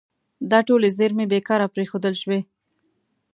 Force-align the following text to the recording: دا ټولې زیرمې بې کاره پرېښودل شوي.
دا 0.51 0.59
ټولې 0.67 0.89
زیرمې 0.97 1.25
بې 1.31 1.39
کاره 1.47 1.67
پرېښودل 1.75 2.13
شوي. 2.21 2.39